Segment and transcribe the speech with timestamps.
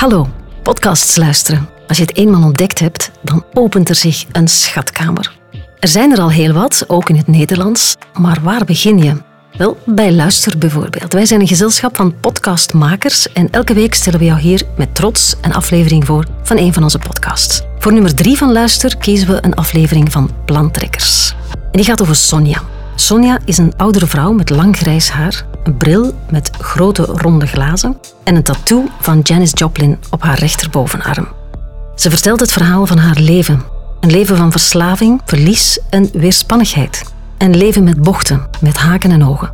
[0.00, 0.28] Hallo,
[0.62, 1.68] podcasts luisteren.
[1.88, 5.38] Als je het eenmaal ontdekt hebt, dan opent er zich een schatkamer.
[5.78, 7.96] Er zijn er al heel wat, ook in het Nederlands.
[8.18, 9.14] Maar waar begin je?
[9.56, 11.12] Wel, bij Luister bijvoorbeeld.
[11.12, 15.36] Wij zijn een gezelschap van podcastmakers en elke week stellen we jou hier met trots
[15.40, 17.62] een aflevering voor van een van onze podcasts.
[17.78, 21.34] Voor nummer drie van Luister kiezen we een aflevering van Plantrekkers.
[21.52, 22.62] En die gaat over Sonja.
[23.00, 27.96] Sonja is een oudere vrouw met lang grijs haar, een bril met grote ronde glazen
[28.24, 31.28] en een tattoo van Janis Joplin op haar rechterbovenarm.
[31.94, 33.62] Ze vertelt het verhaal van haar leven.
[34.00, 37.12] Een leven van verslaving, verlies en weerspannigheid.
[37.38, 39.52] Een leven met bochten, met haken en ogen.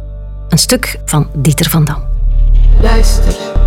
[0.49, 2.03] Een stuk van Dieter van Dam.
[2.81, 3.66] Luister.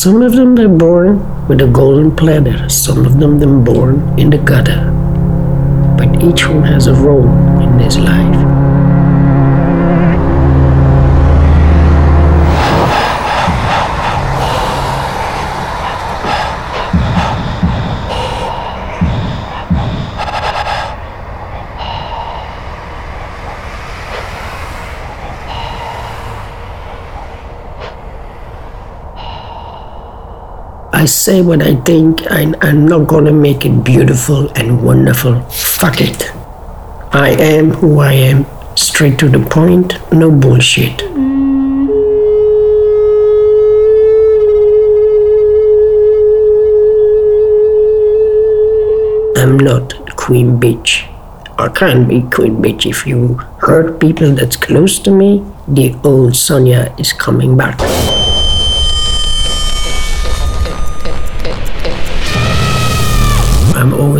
[0.00, 4.30] Some of them they're born with a golden platter, some of them they're born in
[4.30, 4.90] the gutter.
[5.98, 7.28] But each one has a role
[7.60, 8.59] in this life.
[31.00, 35.40] I say what I think, and I'm not gonna make it beautiful and wonderful.
[35.48, 36.30] Fuck it.
[37.10, 38.44] I am who I am,
[38.76, 41.00] straight to the point, no bullshit.
[49.40, 51.08] I'm not Queen Bitch.
[51.56, 55.42] I can't be Queen Bitch if you hurt people that's close to me.
[55.66, 57.80] The old Sonia is coming back.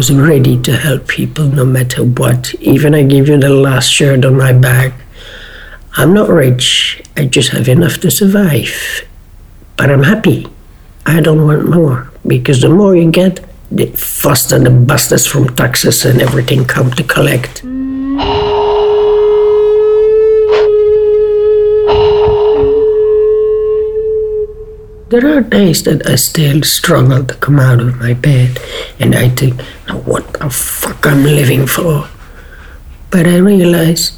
[0.09, 2.55] I'm ready to help people no matter what.
[2.55, 4.95] Even I give you the last shirt on my back.
[5.97, 7.03] I'm not rich.
[7.17, 8.73] I just have enough to survive.
[9.77, 10.47] But I'm happy.
[11.05, 12.11] I don't want more.
[12.27, 13.41] Because the more you get,
[13.71, 17.63] the faster the bastards from taxes and everything come to collect.
[25.11, 28.61] There are days that I still struggle to come out of my bed
[29.01, 29.61] and I think,
[30.07, 32.09] what the fuck I'm living for?
[33.11, 34.17] But I realize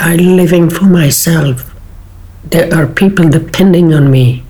[0.00, 1.72] I'm living for myself.
[2.42, 4.42] There are people depending on me.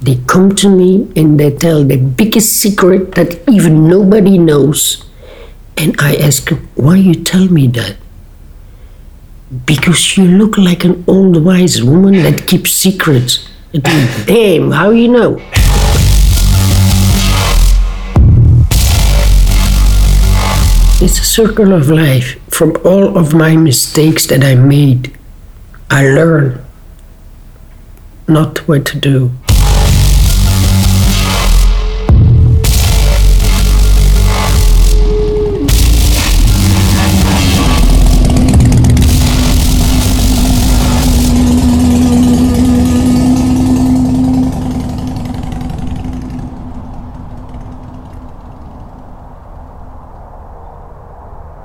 [0.00, 5.04] They come to me and they tell the biggest secret that even nobody knows.
[5.76, 7.94] And I ask, why you tell me that?
[9.66, 13.48] Because you look like an old wise woman that keeps secrets.
[13.72, 15.38] Damn, how you know?
[21.00, 22.38] It's a circle of life.
[22.50, 25.16] From all of my mistakes that I made,
[25.88, 26.62] I learn
[28.28, 29.32] not what to do.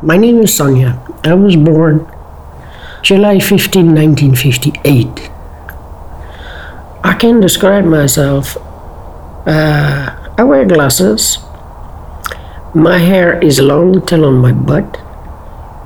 [0.08, 1.04] My name is Sonia.
[1.26, 2.08] I was born
[3.02, 5.30] July 15, 1958.
[7.04, 8.56] I can describe myself.
[9.46, 11.40] Uh, I wear glasses.
[12.74, 14.98] My hair is long till on my butt.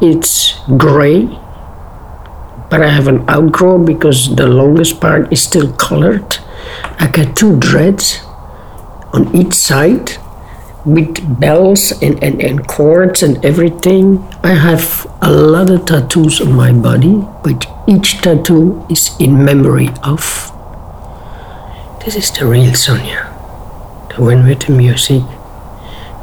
[0.03, 1.25] It's gray,
[2.69, 6.37] but I have an outgrow because the longest part is still colored.
[6.99, 8.21] I got two dreads
[9.13, 10.20] on each side
[10.85, 14.27] with bells and, and, and cords and everything.
[14.43, 19.89] I have a lot of tattoos on my body, but each tattoo is in memory
[20.03, 20.51] of.
[22.03, 23.31] This is the real Sonia,
[24.09, 25.21] the one with the music,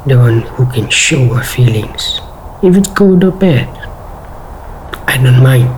[0.05, 2.19] the one who can show her feelings,
[2.61, 3.67] if it's good or bad.
[5.07, 5.69] I don't mind.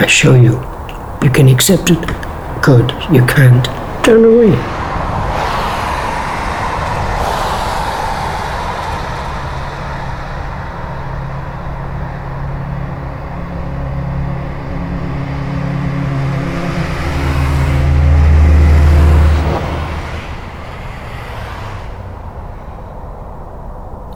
[0.00, 0.60] I show you.
[1.22, 2.00] You can accept it.
[2.62, 2.90] Good.
[3.12, 3.64] You can't.
[4.04, 4.82] Turn away.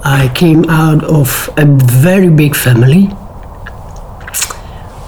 [0.09, 3.09] I came out of a very big family.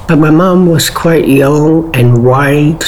[0.09, 2.83] But my mom was quite young and wild,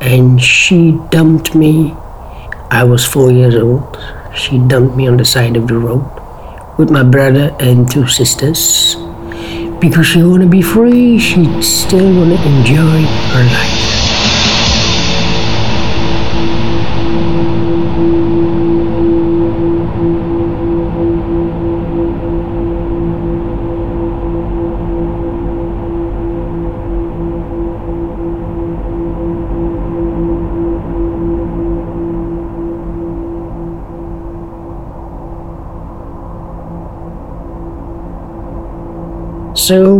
[0.00, 1.94] and she dumped me.
[2.70, 3.98] I was four years old.
[4.34, 6.08] She dumped me on the side of the road
[6.78, 8.96] with my brother and two sisters
[9.78, 11.18] because she wanted to be free.
[11.18, 13.85] She still wanted to enjoy her life.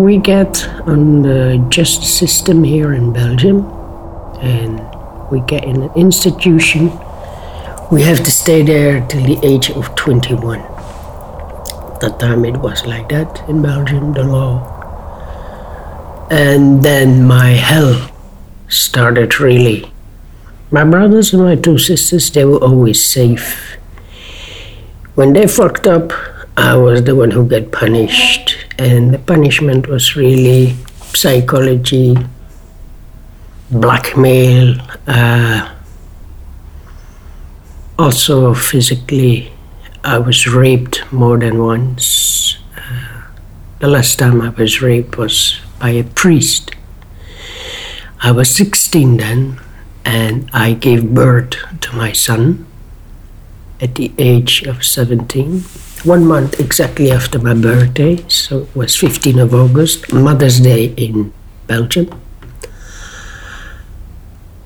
[0.06, 3.66] We get on the justice system here in Belgium,
[4.38, 4.78] and
[5.32, 6.92] we get in an institution.
[7.90, 10.60] We have to stay there till the age of 21.
[11.98, 14.62] That time it was like that in Belgium, the law.
[16.30, 18.08] And then my hell
[18.68, 19.90] started really.
[20.70, 23.76] My brothers and my two sisters, they were always safe.
[25.16, 26.12] When they fucked up,
[26.56, 30.76] I was the one who got punished, and the punishment was really
[31.14, 32.16] psychology,
[33.70, 34.76] blackmail,
[35.06, 35.74] uh,
[37.98, 39.52] also physically.
[40.04, 42.58] I was raped more than once.
[42.76, 43.22] Uh,
[43.80, 46.70] the last time I was raped was by a priest.
[48.22, 49.60] I was 16 then,
[50.04, 52.66] and I gave birth to my son
[53.80, 55.64] at the age of 17
[56.06, 61.32] one month exactly after my birthday, so it was 15th of August, Mother's Day in
[61.66, 62.08] Belgium.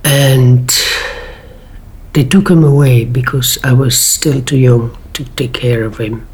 [0.05, 0.71] And
[2.13, 6.29] they took him away because I was still too young to take care of him.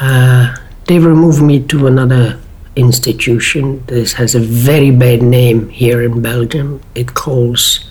[0.00, 0.56] Uh,
[0.86, 2.40] they removed me to another
[2.74, 3.84] institution.
[3.86, 6.80] This has a very bad name here in Belgium.
[6.94, 7.84] It calls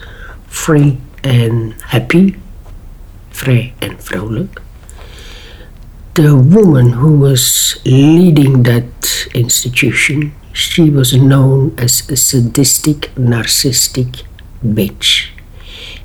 [0.48, 2.36] Free and Happy,
[3.30, 4.64] Vrij en Vrolijk
[6.16, 14.24] the woman who was leading that institution, she was known as a sadistic, narcissistic
[14.64, 15.28] bitch.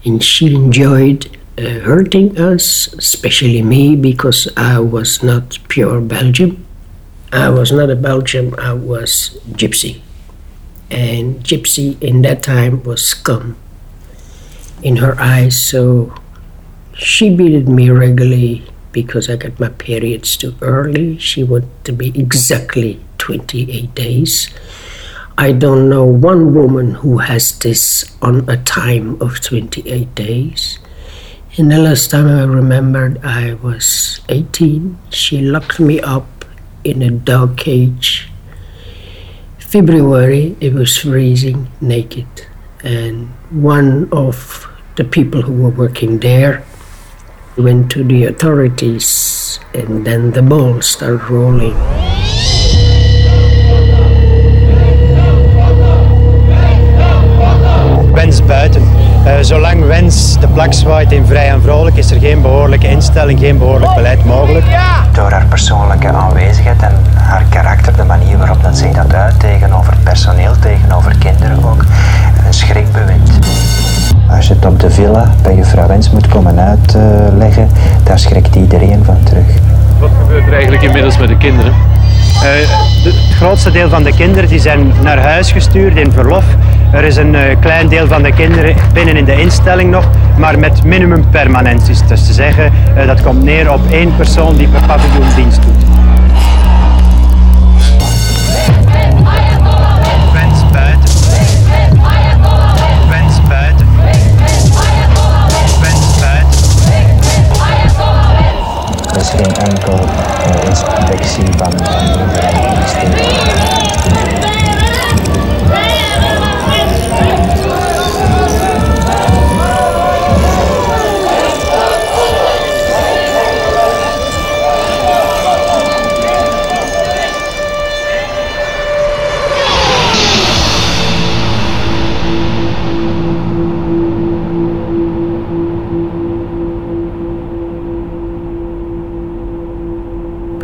[0.03, 6.65] And she enjoyed uh, hurting us, especially me, because I was not pure Belgium.
[7.31, 10.01] I was not a Belgian, I was gypsy.
[10.89, 13.55] And gypsy in that time was scum
[14.83, 16.13] in her eyes, so
[16.93, 21.17] she beated me regularly because I got my periods too early.
[21.17, 24.49] She wanted to be exactly 28 days.
[25.37, 30.79] I don't know one woman who has this on a time of 28 days.
[31.57, 34.97] And the last time I remembered, I was 18.
[35.09, 36.45] She locked me up
[36.83, 38.29] in a dog cage.
[39.57, 42.27] February, it was freezing, naked.
[42.83, 46.65] And one of the people who were working there
[47.55, 51.75] went to the authorities, and then the ball started rolling.
[58.13, 58.81] Wens buiten.
[59.25, 63.39] Uh, zolang Wens de plak zwaait in vrij en vrolijk is er geen behoorlijke instelling,
[63.39, 64.65] geen behoorlijk beleid mogelijk.
[65.13, 69.97] Door haar persoonlijke aanwezigheid en haar karakter, de manier waarop dat zij dat uit tegenover
[70.03, 73.60] personeel, tegenover kinderen ook, een het op
[74.81, 77.69] de villa bij juffrouw Wens moet komen uitleggen,
[78.03, 79.45] daar schrikt iedereen van terug.
[79.99, 81.71] Wat gebeurt er eigenlijk inmiddels met de kinderen?
[81.71, 82.49] Uh,
[83.03, 86.43] het grootste deel van de kinderen die zijn naar huis gestuurd in verlof.
[86.91, 90.59] Er is een uh, klein deel van de kinderen binnen in de instelling nog, maar
[90.59, 92.07] met minimum permanenties.
[92.07, 95.80] Dus te zeggen, uh, dat komt neer op één persoon die per paviljoen dienst doet.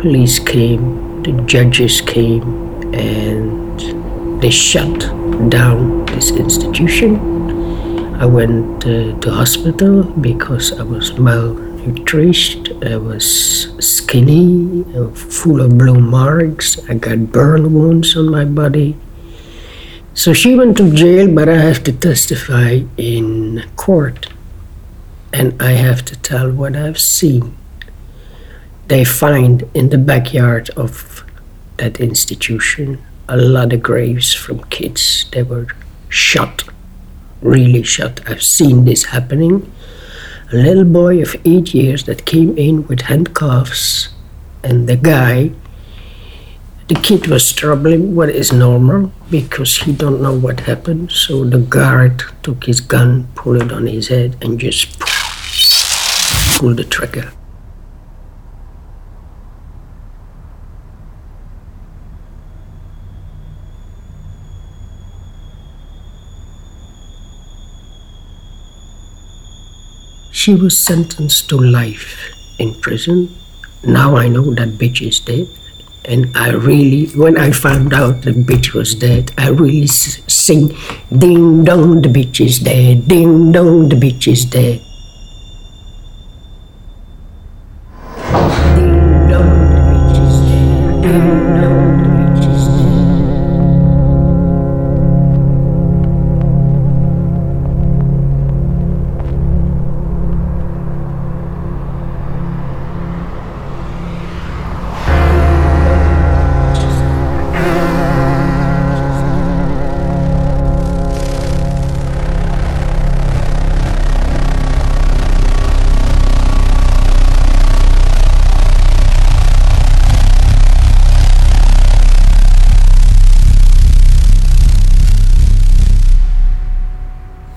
[0.00, 2.42] Police came, the judges came,
[2.94, 5.00] and they shut
[5.50, 7.18] down this institution.
[8.14, 12.64] I went uh, to hospital because I was malnourished.
[12.86, 13.26] I was
[13.84, 16.78] skinny, full of blue marks.
[16.88, 18.96] I got burn wounds on my body.
[20.14, 24.28] So she went to jail, but I have to testify in court.
[25.32, 27.57] And I have to tell what I've seen.
[28.88, 31.22] They find in the backyard of
[31.76, 35.26] that institution a lot of graves from kids.
[35.32, 35.66] They were
[36.08, 36.64] shot,
[37.42, 38.20] really shot.
[38.28, 39.70] I've seen this happening.
[40.52, 44.08] A little boy of eight years that came in with handcuffs,
[44.64, 45.52] and the guy
[46.88, 51.12] the kid was troubling what is normal because he don't know what happened.
[51.12, 54.98] So the guard took his gun, pulled it on his head, and just
[56.58, 57.30] pulled the trigger.
[70.38, 72.30] She was sentenced to life
[72.60, 73.34] in prison.
[73.82, 75.48] Now I know that bitch is dead.
[76.04, 80.76] And I really, when I found out the bitch was dead, I really sing,
[81.10, 84.80] ding dong, the bitch is dead, ding dong, the bitch is dead.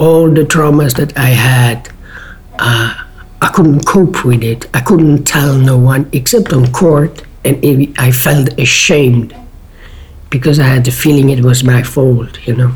[0.01, 1.87] All the traumas that I had,
[2.57, 2.95] uh,
[3.39, 4.65] I couldn't cope with it.
[4.73, 9.35] I couldn't tell no one except on court, and it, I felt ashamed
[10.31, 12.73] because I had the feeling it was my fault, you know.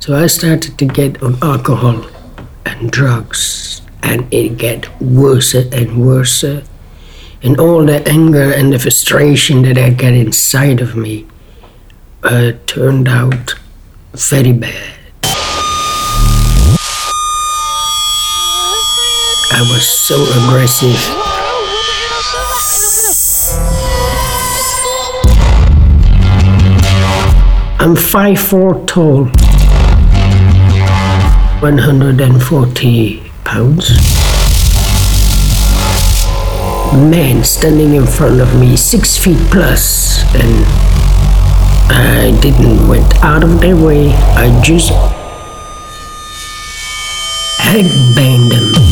[0.00, 2.04] So I started to get on alcohol
[2.66, 6.42] and drugs, and it get worse and worse.
[7.44, 11.26] And all the anger and the frustration that I get inside of me
[12.24, 13.54] uh, turned out
[14.14, 14.91] very bad.
[19.62, 20.98] I was so aggressive.
[27.78, 29.26] I'm five four tall,
[31.60, 33.90] 140 pounds.
[36.92, 40.66] Man standing in front of me, six feet plus, and
[41.88, 44.12] I didn't went out of their way.
[44.12, 44.90] I just
[47.62, 48.91] headbanged them.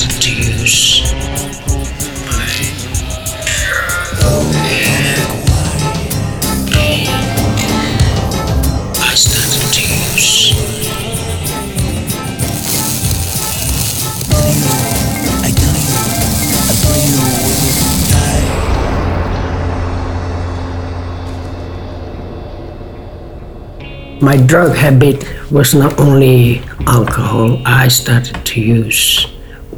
[24.21, 29.25] my drug habit was not only alcohol, I started to use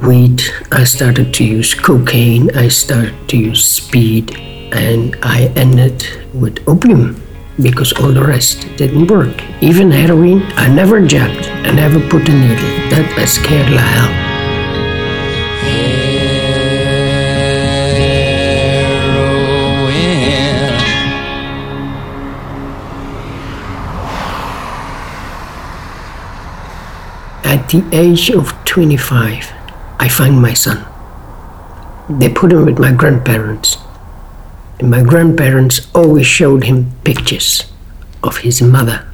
[0.01, 4.35] weed, I started to use cocaine, I started to use speed,
[4.73, 7.21] and I ended with opium
[7.61, 9.41] because all the rest didn't work.
[9.61, 12.89] Even heroin, I never jabbed, I never put a needle.
[12.89, 14.32] That scared like hell.
[27.73, 29.51] The age of 25,
[29.99, 30.85] I find my son.
[32.07, 33.77] They put him with my grandparents.
[34.77, 37.65] And my grandparents always showed him pictures
[38.21, 39.07] of his mother.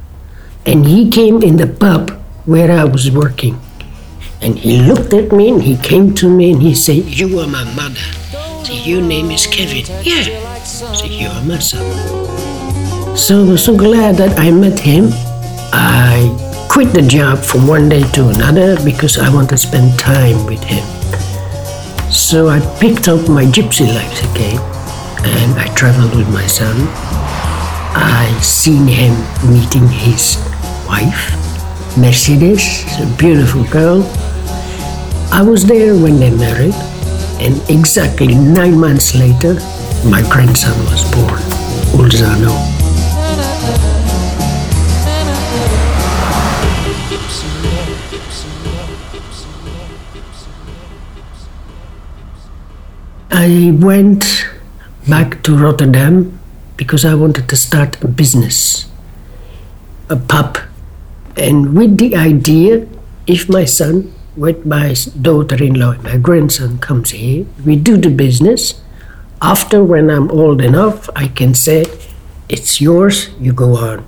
[0.66, 2.10] And he came in the pub
[2.44, 3.58] where I was working.
[4.42, 7.46] And he looked at me and he came to me and he said, You are
[7.46, 8.04] my mother.
[8.64, 9.86] So your name is Kevin.
[10.04, 10.62] Yeah.
[10.64, 13.16] So you are my son.
[13.16, 15.08] So I was so glad that I met him.
[15.72, 16.49] I
[16.80, 20.64] quit the job from one day to another because I want to spend time with
[20.64, 20.82] him.
[22.10, 24.56] So I picked up my gypsy life again
[25.20, 26.74] and I traveled with my son.
[27.92, 29.12] I seen him
[29.52, 30.38] meeting his
[30.88, 31.36] wife
[31.98, 34.00] Mercedes, a beautiful girl.
[35.30, 36.74] I was there when they married,
[37.44, 39.52] and exactly nine months later,
[40.08, 41.42] my grandson was born,
[42.00, 42.79] Ulzano.
[53.40, 54.44] I went
[55.08, 56.38] back to Rotterdam
[56.76, 58.84] because I wanted to start a business,
[60.10, 60.58] a pub.
[61.38, 62.86] And with the idea,
[63.26, 68.10] if my son, with my daughter in law, my grandson comes here, we do the
[68.10, 68.82] business.
[69.40, 71.86] After, when I'm old enough, I can say,
[72.50, 74.04] it's yours, you go on.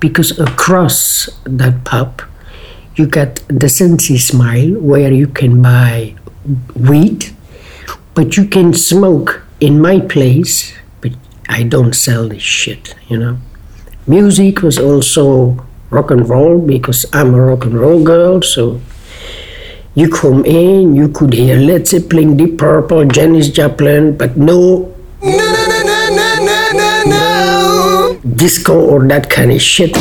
[0.00, 2.22] Because across that pub,
[2.96, 6.14] you got the Sensi Smile, where you can buy
[6.74, 7.36] weed
[8.14, 11.12] but you can smoke in my place, but
[11.48, 13.38] I don't sell this shit, you know.
[14.06, 18.80] Music was also rock and roll because I'm a rock and roll girl, so
[19.94, 24.94] you come in, you could hear Led Zeppelin, Deep Purple, Janis Joplin, but no.
[25.22, 28.20] No, no, no, no, no, no, no.
[28.36, 29.96] Disco or that kind of shit.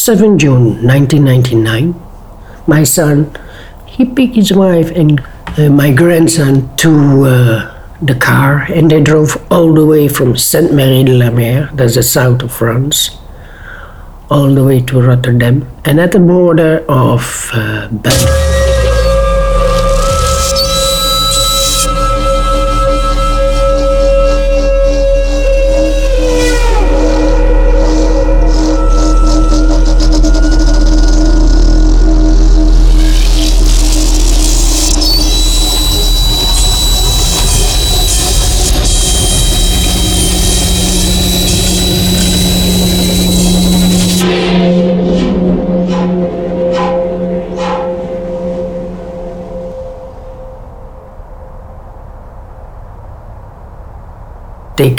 [0.00, 1.94] 7 June 1999,
[2.66, 3.30] my son,
[3.84, 5.20] he picked his wife and
[5.58, 11.68] uh, my grandson to uh, the car and they drove all the way from Saintes-Maries-de-la-Mer,
[11.74, 13.18] that's the south of France,
[14.30, 18.59] all the way to Rotterdam and at the border of uh, Belgium.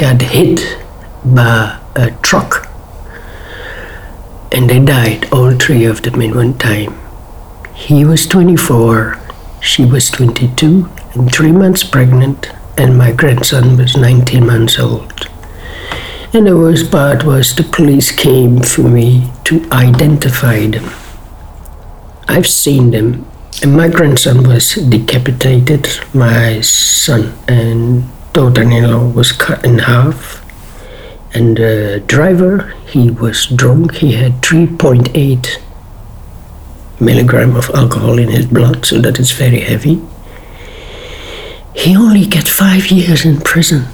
[0.01, 0.79] Got hit
[1.23, 2.67] by a truck
[4.51, 6.99] and they died, all three of them in one time.
[7.75, 9.19] He was 24,
[9.61, 15.27] she was 22, and three months pregnant, and my grandson was 19 months old.
[16.33, 20.89] And the worst part was the police came for me to identify them.
[22.27, 23.27] I've seen them,
[23.61, 30.41] and my grandson was decapitated, my son and daughter-in-law was cut in half
[31.33, 33.95] and the driver he was drunk.
[33.95, 35.61] He had 3.8
[36.99, 40.01] milligram of alcohol in his blood so that is very heavy.
[41.73, 43.85] He only got five years in prison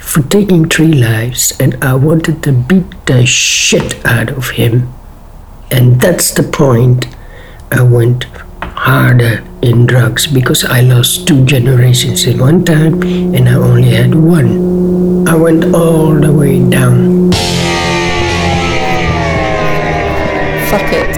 [0.00, 4.92] for taking three lives and i wanted to beat the shit out of him.
[5.70, 7.06] And that's the point
[7.70, 8.26] i went
[8.80, 13.02] harder in drugs because I lost two generations in one time
[13.36, 15.28] and I only had one.
[15.28, 17.30] I went all the way down.
[20.72, 21.12] Fuck it.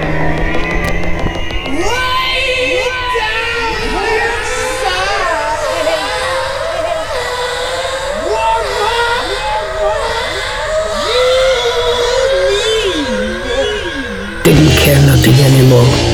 [14.43, 16.12] Didn't care nothing anymore.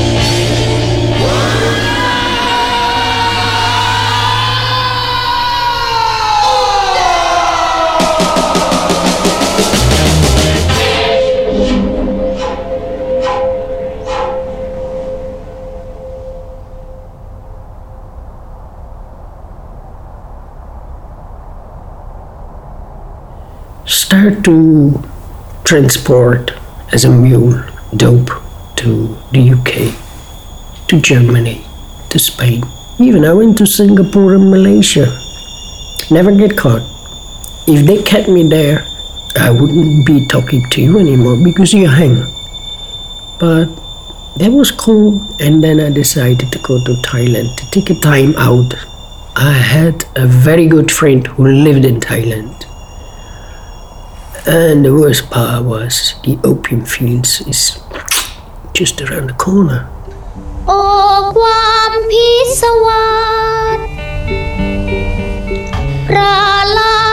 [24.49, 24.99] To
[25.63, 26.51] transport
[26.91, 27.53] as a mule
[27.95, 28.31] dope
[28.75, 29.93] to the UK,
[30.87, 31.63] to Germany,
[32.09, 32.63] to Spain.
[32.99, 35.05] Even I went to Singapore and Malaysia.
[36.09, 36.81] Never get caught.
[37.67, 38.87] If they catch me there,
[39.37, 42.15] I wouldn't be talking to you anymore because you hang.
[43.39, 43.67] But
[44.37, 48.33] that was cool, and then I decided to go to Thailand to take a time
[48.35, 48.73] out.
[49.35, 52.65] I had a very good friend who lived in Thailand
[54.46, 57.60] and the worst part was the opium fields is
[58.72, 59.82] just around the corner.
[60.66, 60.80] โอ้
[61.36, 63.08] ความพิศวา
[63.76, 63.78] ส
[66.08, 66.38] ประ
[66.74, 67.07] หลา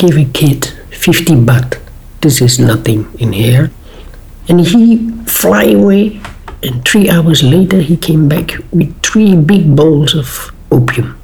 [0.00, 1.78] give a kid 50 baht.
[2.22, 3.70] This is nothing in here.
[4.48, 6.20] And he fly away,
[6.62, 11.18] and three hours later he came back with three big bowls of opium.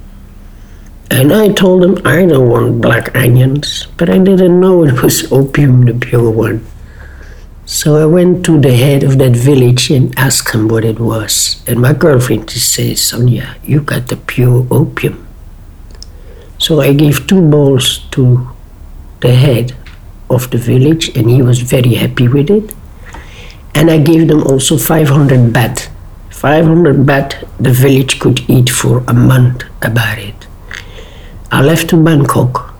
[1.11, 5.33] And I told him I don't want black onions, but I didn't know it was
[5.41, 6.67] opium, the pure one.
[7.65, 11.65] So I went to the head of that village and asked him what it was.
[11.67, 15.27] And my girlfriend just says, Sonia, you got the pure opium.
[16.59, 18.56] So I gave two bowls to
[19.27, 19.75] the head
[20.31, 22.75] of the village, and he was very happy with it.
[23.75, 25.89] And I gave them also 500 baht.
[26.31, 30.47] 500 baht the village could eat for a month about it.
[31.51, 32.75] I left to Bangkok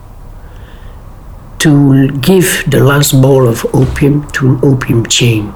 [1.59, 5.53] to give the last bowl of opium to an opium chain.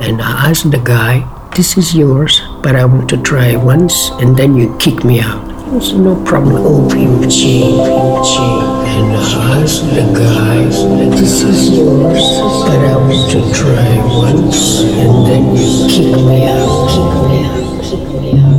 [0.00, 1.14] And I asked the guy,
[1.56, 5.59] This is yours, but I want to try once, and then you kick me out.
[5.70, 7.78] He said, No problem, opium chain.
[7.78, 10.82] And I asked the guys.
[11.20, 12.24] This is yours,
[12.66, 17.84] but I want to try once, and then you kick me out, kick me out,
[17.84, 18.49] kick me out.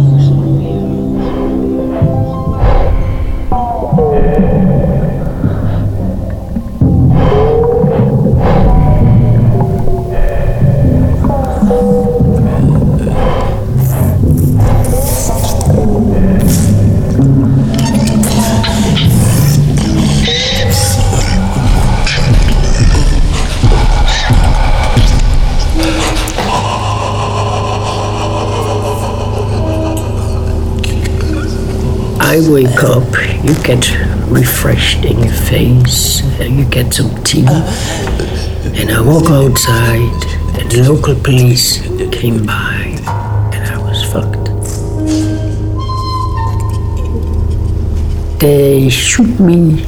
[32.31, 33.03] I wake up,
[33.43, 33.91] you get
[34.29, 40.23] refreshed in your face, you get some tea, and I walk outside,
[40.57, 41.81] and the local police
[42.13, 42.95] came by,
[43.53, 44.45] and I was fucked.
[48.39, 49.83] They shoot me,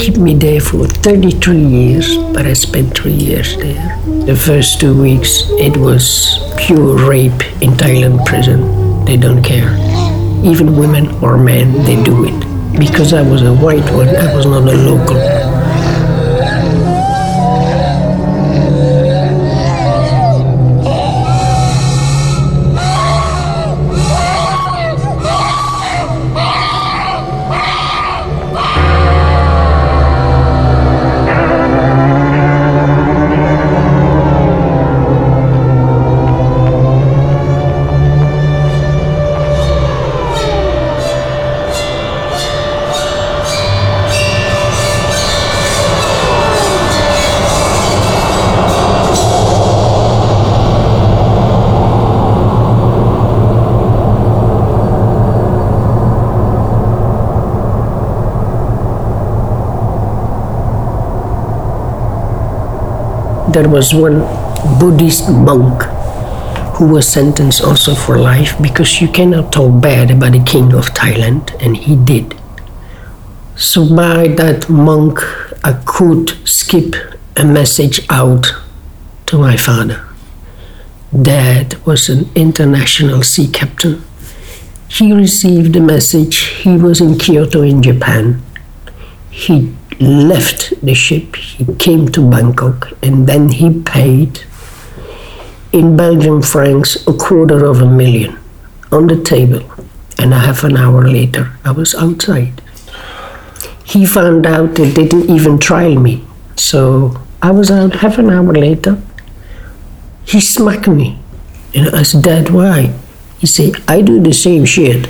[0.00, 4.00] keep me there for 33 years, but I spent three years there.
[4.24, 9.04] The first two weeks, it was pure rape in Thailand prison.
[9.04, 10.01] They don't care
[10.44, 12.78] even women or men, they do it.
[12.78, 15.51] Because I was a white one, I was not a local.
[63.50, 64.20] There was one
[64.78, 65.82] Buddhist monk
[66.76, 70.86] who was sentenced also for life because you cannot talk bad about the king of
[70.94, 72.34] Thailand, and he did.
[73.56, 75.20] So by that monk,
[75.64, 76.96] I could skip
[77.36, 78.54] a message out
[79.26, 80.04] to my father.
[81.12, 84.02] Dad was an international sea captain.
[84.88, 86.36] He received the message.
[86.62, 88.42] He was in Kyoto in Japan.
[89.30, 94.40] He left the ship, he came to Bangkok, and then he paid
[95.72, 98.38] in Belgian francs a quarter of a million
[98.90, 99.62] on the table.
[100.18, 102.60] And a half an hour later, I was outside.
[103.84, 106.24] He found out they didn't even trial me.
[106.54, 109.00] So I was out half an hour later.
[110.24, 111.18] He smacked me.
[111.74, 112.94] And I said, Dad, why?
[113.38, 115.08] He said, I do the same shit,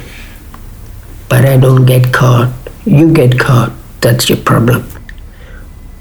[1.28, 2.55] but I don't get caught.
[2.87, 3.72] You get caught.
[4.03, 4.85] That's your problem.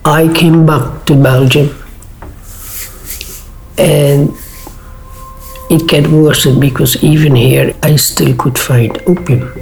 [0.04, 1.70] I came back to Belgium
[3.78, 4.34] and
[5.70, 9.54] it got worse because even here I still could find opium.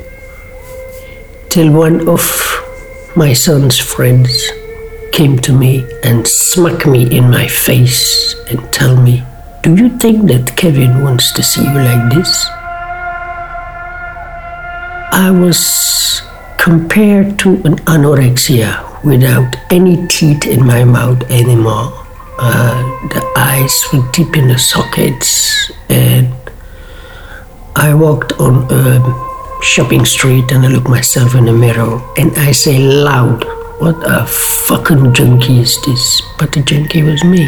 [1.50, 2.24] Till one of
[3.16, 4.32] my son's friends
[5.12, 9.24] came to me and smacked me in my face and tell me,
[9.64, 12.46] Do you think that Kevin wants to see you like this?
[15.12, 16.22] I was
[16.60, 18.70] compared to an anorexia
[19.04, 21.92] without any teeth in my mouth anymore.
[22.38, 22.76] Uh,
[23.14, 26.34] the eyes were deep in the sockets, and
[27.76, 32.52] I walked on a shopping street and I looked myself in the mirror and I
[32.52, 33.46] say loud,
[33.80, 34.26] What a
[34.68, 36.22] fucking junkie is this?
[36.38, 37.48] But the junkie was me.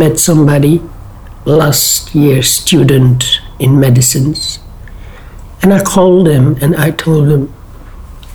[0.00, 0.80] met somebody
[1.44, 4.58] last year, student in medicines,
[5.62, 7.52] and I called him and I told him,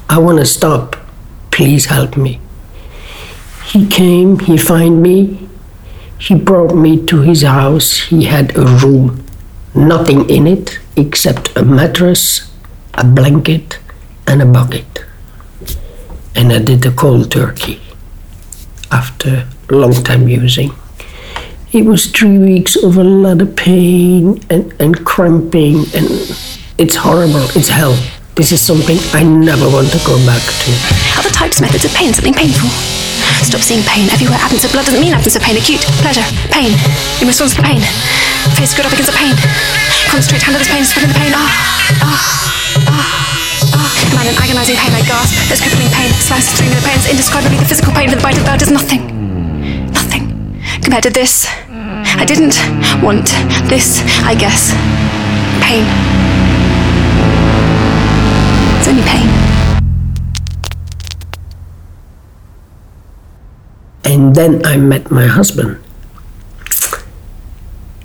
[0.08, 0.96] I want to stop.
[1.50, 2.40] Please help me.
[3.66, 5.50] He came, he found me,
[6.20, 7.90] he brought me to his house.
[8.14, 9.26] He had a room,
[9.74, 12.52] nothing in it except a mattress,
[12.94, 13.80] a blanket,
[14.28, 15.04] and a bucket.
[16.36, 17.82] And I did the cold turkey
[18.92, 20.72] after a long time using.
[21.76, 26.08] It was three weeks of a lot of pain and, and cramping, and
[26.80, 27.44] it's horrible.
[27.52, 27.92] It's hell.
[28.40, 30.72] This is something I never want to go back to.
[31.20, 32.72] Other types, methods of pain, something painful.
[33.44, 34.40] Stop seeing pain everywhere.
[34.40, 35.60] Absence of blood doesn't mean absence of pain.
[35.60, 36.72] Acute, pleasure, pain.
[37.20, 37.84] In response to pain.
[38.56, 39.36] Face good up against the pain.
[40.08, 41.36] Concentrate, handle this pain, spreading the pain.
[41.36, 41.44] Ah,
[42.08, 43.04] ah, ah,
[43.76, 43.92] ah.
[44.16, 45.36] Man in agonizing pain, I gasp.
[45.52, 46.08] There's crippling pain.
[46.24, 48.64] Slices through the pain is indescribably the physical pain for the bite of the bird
[48.64, 48.72] is.
[48.72, 49.35] Nothing.
[50.96, 51.46] Compared to this.
[52.16, 52.56] I didn't
[53.04, 53.28] want
[53.68, 54.72] this, I guess.
[55.60, 55.84] Pain.
[58.80, 59.28] It's only pain.
[64.06, 65.84] And then I met my husband.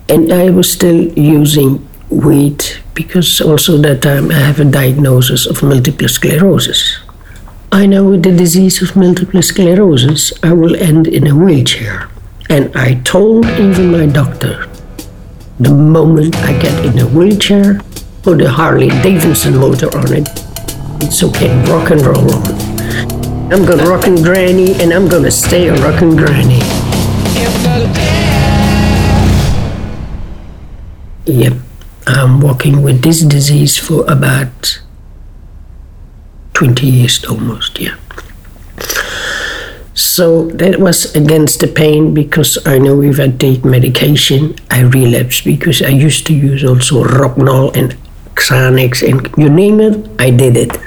[0.08, 5.62] And I was still using weed because also that time I have a diagnosis of
[5.62, 6.98] multiple sclerosis.
[7.70, 12.10] I know with the disease of multiple sclerosis, I will end in a wheelchair.
[12.50, 14.66] And I told even my doctor,
[15.60, 17.80] the moment I get in a wheelchair,
[18.24, 20.28] put a Harley Davidson motor on it,
[21.00, 22.42] it's okay, rock and roll on.
[23.52, 26.58] I'm gonna rock and granny, and I'm gonna stay a rockin' granny.
[31.26, 31.54] Yep,
[32.08, 34.80] I'm walking with this disease for about
[36.54, 37.94] 20 years almost, yeah.
[39.94, 45.40] So that was against the pain because I know if I take medication, I relapse
[45.40, 47.96] because I used to use also Rocknol and
[48.36, 50.78] Xanax and you name it, I did it.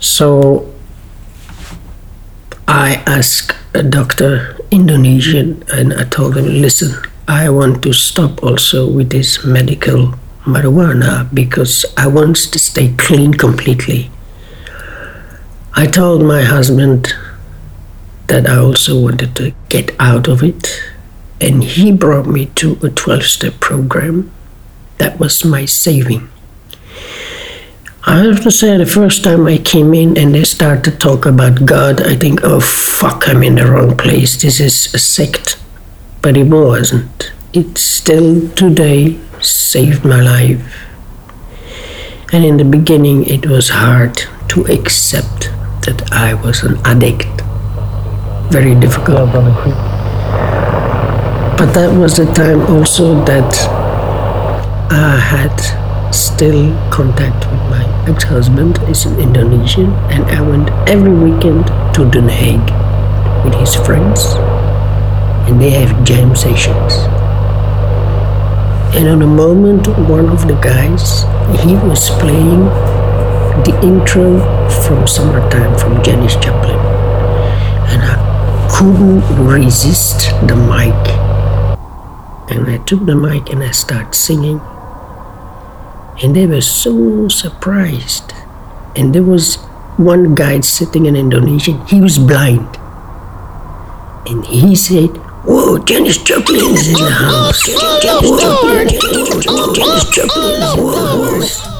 [0.00, 0.72] So
[2.66, 6.94] I asked a doctor, Indonesian, and I told him, listen,
[7.26, 10.14] I want to stop also with this medical
[10.44, 14.10] marijuana because I want to stay clean completely.
[15.74, 17.14] I told my husband
[18.28, 20.82] that I also wanted to get out of it,
[21.40, 24.30] and he brought me to a 12 step program.
[24.98, 26.28] That was my saving.
[28.04, 31.26] I have to say, the first time I came in and they started to talk
[31.26, 34.40] about God, I think, oh fuck, I'm in the wrong place.
[34.40, 35.58] This is a sect.
[36.22, 37.32] But it wasn't.
[37.52, 40.60] It still today saved my life.
[42.32, 45.50] And in the beginning, it was hard to accept
[45.84, 47.42] that I was an addict.
[48.50, 49.30] Very difficult.
[51.58, 53.52] But that was the time also that
[54.90, 61.66] I had still contact with my ex-husband is an Indonesian and I went every weekend
[61.94, 62.64] to Den Haag
[63.44, 64.24] with his friends
[65.46, 66.94] and they have jam sessions.
[68.96, 71.24] And on a moment one of the guys
[71.62, 72.64] he was playing
[73.68, 74.40] the intro
[74.84, 76.78] from Summertime from Janis Joplin
[77.92, 78.27] and I
[78.70, 80.94] couldn't resist the mic
[82.50, 84.60] and I took the mic and I started singing
[86.22, 88.32] and they were so surprised.
[88.96, 89.56] And there was
[89.96, 92.76] one guy sitting in Indonesian, he was blind.
[94.26, 97.62] And he said, Whoa, Janis Joplin is in the house.
[98.02, 98.88] Janis Joplin,
[99.74, 101.77] Janis Joplin, whoa.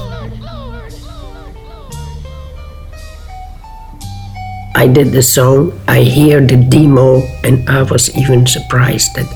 [4.79, 9.27] I did the song, I hear the demo, and I was even surprised that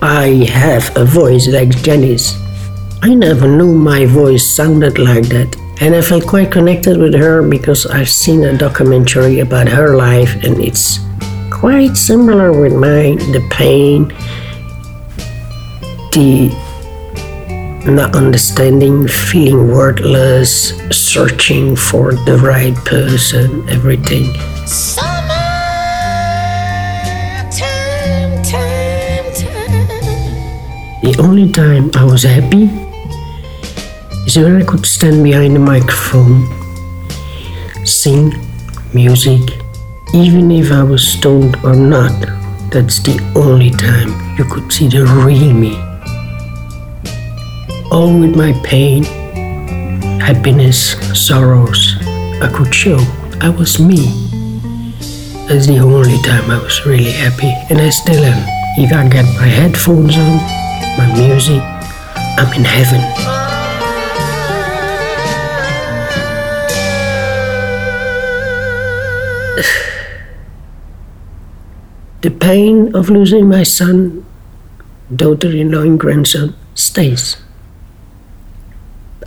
[0.00, 2.38] I have a voice like Janis's.
[3.02, 5.50] I never knew my voice sounded like that.
[5.80, 10.36] And I felt quite connected with her because I've seen a documentary about her life
[10.44, 11.00] and it's
[11.50, 14.06] quite similar with mine the pain,
[16.14, 16.54] the
[17.90, 24.30] not understanding, feeling worthless, searching for the right person, everything.
[31.00, 32.68] The only time I was happy
[34.26, 36.44] is when I could stand behind the microphone,
[37.86, 38.34] sing
[38.92, 39.40] music,
[40.12, 42.12] even if I was stoned or not.
[42.70, 45.80] That's the only time you could see the real me.
[47.90, 49.04] All with my pain,
[50.20, 51.96] happiness, sorrows,
[52.42, 52.98] I could show
[53.40, 54.37] I was me.
[55.48, 58.44] That's the only time I was really happy, and I still am.
[58.76, 60.36] If I get my headphones on,
[60.98, 61.62] my music,
[62.36, 63.00] I'm in heaven.
[72.20, 74.26] The pain of losing my son,
[75.16, 77.38] daughter in law, and grandson stays.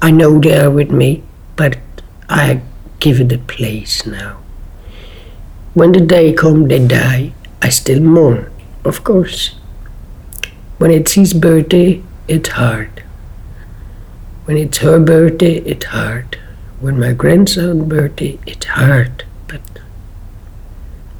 [0.03, 1.23] I know they are with me,
[1.55, 1.79] but
[2.29, 2.61] I
[2.99, 4.37] give it a place now.
[5.73, 8.51] When the day comes they die, I still mourn,
[8.83, 9.55] of course.
[10.79, 13.03] When it's his birthday, it's hard.
[14.45, 16.37] When it's her birthday, it's hard.
[16.81, 19.23] When my grandson's birthday, it's hard.
[19.47, 19.61] But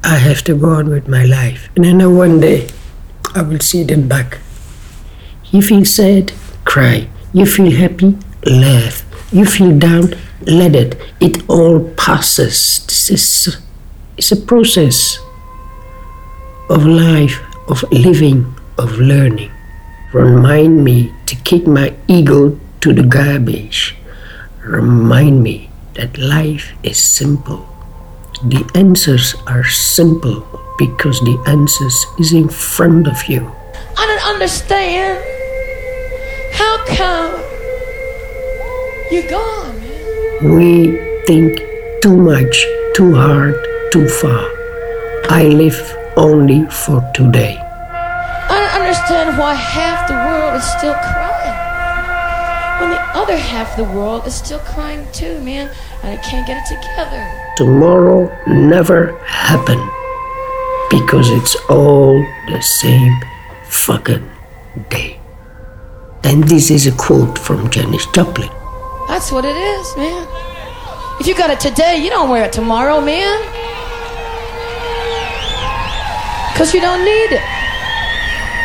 [0.04, 1.70] I have to go on with my life.
[1.74, 2.68] And I know one day
[3.34, 4.38] I will see them back.
[5.50, 6.32] You feel sad?
[6.64, 7.08] Cry.
[7.32, 8.18] You feel happy?
[8.44, 9.02] Laugh.
[9.32, 10.14] You feel down?
[10.42, 11.00] Let it.
[11.20, 12.84] It all passes.
[12.86, 13.58] This is
[14.16, 15.18] it's a process
[16.68, 19.50] of life, of living, of learning.
[20.12, 23.96] Remind me to kick my ego to the garbage.
[24.64, 27.66] Remind me that life is simple.
[28.44, 30.44] The answers are simple
[30.78, 33.50] because the answers is in front of you.
[33.96, 35.22] I don't understand.
[36.52, 37.42] How come
[39.12, 39.76] you're gone.
[40.42, 41.60] We think
[42.02, 43.54] too much, too hard,
[43.92, 44.48] too far.
[45.28, 45.78] I live
[46.16, 47.58] only for today.
[47.60, 51.58] I don't understand why half the world is still crying.
[52.80, 55.70] When the other half of the world is still crying too, man.
[56.02, 57.22] And I can't get it together.
[57.58, 59.86] Tomorrow never happened
[60.88, 62.14] because it's all
[62.48, 63.20] the same
[63.64, 64.26] fucking
[64.88, 65.20] day.
[66.24, 68.48] And this is a quote from Janis Joplin.
[69.08, 70.26] That's what it is, man.
[71.20, 73.61] If you got it today, you don't wear it tomorrow, man.
[76.52, 77.42] Because you don't need it.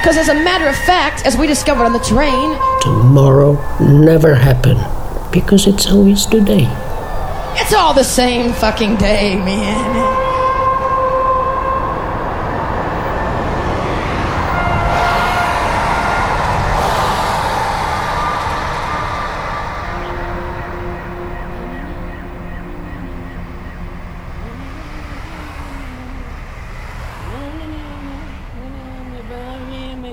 [0.02, 4.80] Because as a matter of fact, as we discovered on the train, Tomorrow never happened
[5.32, 6.68] because it's always today.
[7.60, 10.17] it's all the same fucking day, man.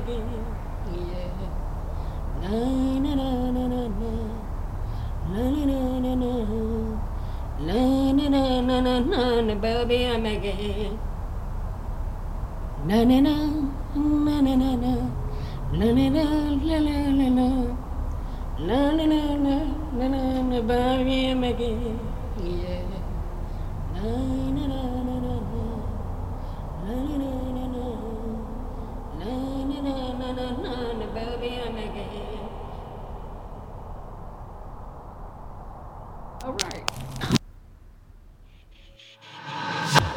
[0.06, 0.43] living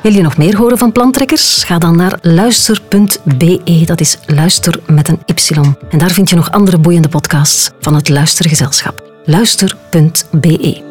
[0.08, 1.64] Wil je nog meer horen van plantrekkers?
[1.64, 3.82] Ga dan naar luister.be.
[3.86, 5.56] Dat is luister met een Y.
[5.90, 9.22] En daar vind je nog andere boeiende podcasts van het Luistergezelschap.
[9.26, 10.82] Luister.be.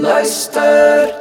[0.00, 1.19] Luister.